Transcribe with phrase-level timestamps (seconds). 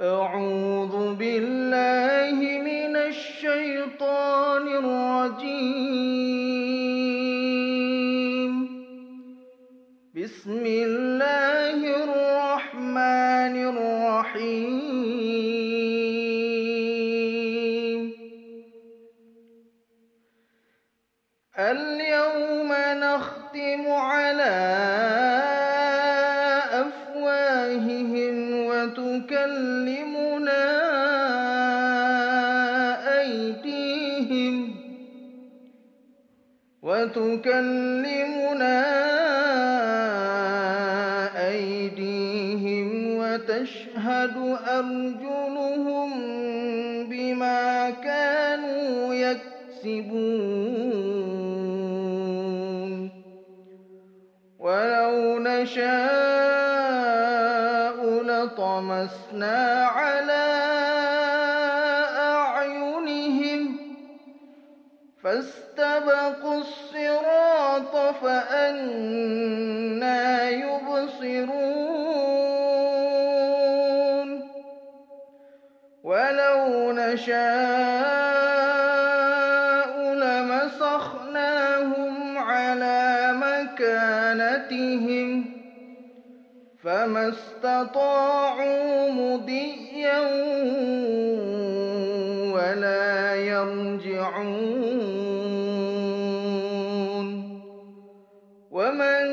[0.00, 5.58] أعوذ بالله من الشيطان الرجيم.
[10.14, 14.78] بسم الله الرحمن الرحيم.
[21.58, 22.70] اليوم
[23.02, 24.58] نختم على
[29.28, 30.64] وتكلمنا
[33.20, 34.56] أيديهم
[36.82, 38.78] وتكلمنا
[41.48, 44.36] أيديهم وتشهد
[44.68, 46.10] أرجلهم
[47.08, 50.28] بما كانوا يكسبون.
[54.58, 56.57] ولو نشاء
[58.38, 60.46] لطمسنا على
[62.18, 63.76] أعينهم
[65.22, 69.38] فاستبقوا الصراط فأنا
[70.50, 71.88] يبصرون.
[76.04, 77.38] ولو نشاء
[80.14, 81.58] لمسخناهم
[82.38, 84.78] على مكانتهم.
[86.88, 90.20] فما استطاعوا مضيا
[92.52, 94.48] ولا يرجعون
[98.70, 99.24] ومن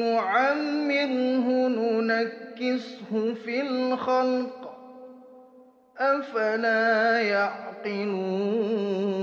[0.00, 4.76] نعمره ننكسه في الخلق
[5.98, 9.15] أفلا يعقلون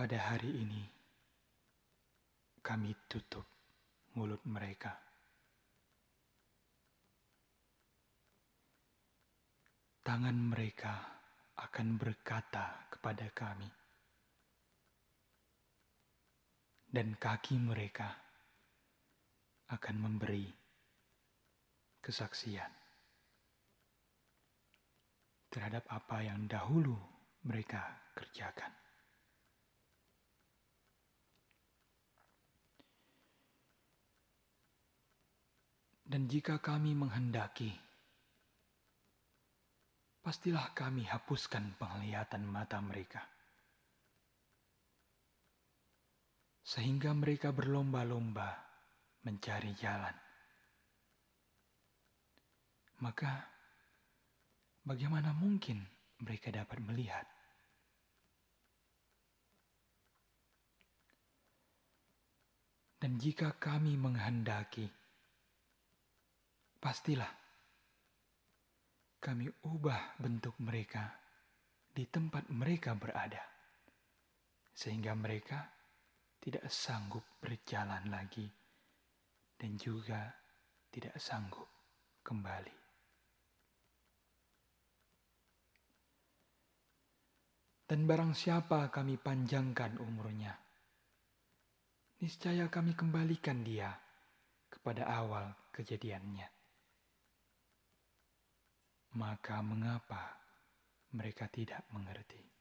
[0.00, 0.80] Pada hari ini,
[2.64, 3.44] kami tutup
[4.16, 4.96] mulut mereka.
[10.00, 11.04] Tangan mereka
[11.52, 13.68] akan berkata kepada kami,
[16.88, 18.08] dan kaki mereka
[19.68, 20.48] akan memberi
[22.00, 22.72] kesaksian
[25.52, 26.96] terhadap apa yang dahulu
[27.44, 28.80] mereka kerjakan.
[36.10, 37.70] Dan jika kami menghendaki,
[40.26, 43.22] pastilah kami hapuskan penglihatan mata mereka.
[46.66, 48.58] Sehingga mereka berlomba-lomba
[49.22, 50.16] mencari jalan.
[53.06, 53.46] Maka,
[54.82, 55.78] bagaimana mungkin
[56.26, 57.26] mereka dapat melihat?
[62.98, 64.99] Dan jika kami menghendaki,
[66.80, 67.28] pastilah
[69.20, 71.12] kami ubah bentuk mereka
[71.92, 73.44] di tempat mereka berada,
[74.72, 75.68] sehingga mereka
[76.40, 78.48] tidak sanggup berjalan lagi
[79.60, 80.32] dan juga
[80.88, 81.68] tidak sanggup
[82.24, 82.80] kembali.
[87.84, 90.56] Dan barang siapa kami panjangkan umurnya,
[92.24, 93.92] niscaya kami kembalikan dia
[94.72, 96.59] kepada awal kejadiannya.
[99.10, 100.38] Maka mengapa
[101.10, 102.59] mereka tidak mengerti?